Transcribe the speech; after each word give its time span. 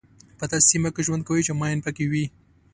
په 0.37 0.45
داسې 0.51 0.67
سیمه 0.71 0.89
کې 0.95 1.01
ژوند 1.07 1.21
کوئ 1.27 1.41
چې 1.47 1.53
ماین 1.59 1.79
پکې 1.85 2.05
وي. 2.11 2.25